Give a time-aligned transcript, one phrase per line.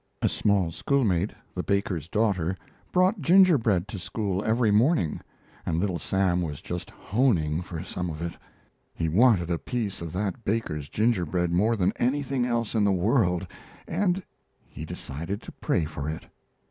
[0.23, 2.57] A small schoolmate, the balker's daughter,
[2.91, 5.21] brought gingerbread to school every morning,
[5.63, 8.33] and Little Sam was just "honing" for some of it.
[8.95, 13.45] He wanted a piece of that baker's gingerbread more than anything else in the world,
[13.87, 14.23] and
[14.67, 16.25] he decided to pray for it.